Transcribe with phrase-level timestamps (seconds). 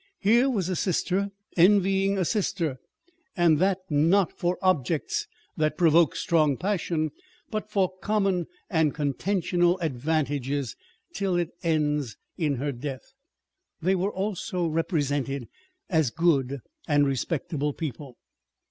[0.19, 2.79] Here was a sister envying a sister,
[3.37, 5.27] and that not for objects
[5.57, 7.11] that provoke strong passion,
[7.51, 10.75] but for common and contentional advantages,
[11.13, 13.13] till it ends in her death.
[13.79, 15.47] They were also re presented
[15.87, 18.17] as good and respectable people.